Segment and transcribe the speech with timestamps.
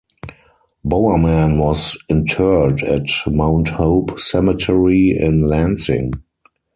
[0.83, 6.13] Bowerman was interred at Mount Hope Cemetery in Lansing.